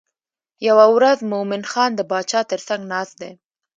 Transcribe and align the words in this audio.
یوه 0.67 0.85
ورځ 0.95 1.17
مومن 1.31 1.63
خان 1.71 1.91
د 1.95 2.01
باچا 2.11 2.41
تر 2.51 2.59
څنګ 2.67 2.81
ناست 2.93 3.15
دی. 3.21 3.31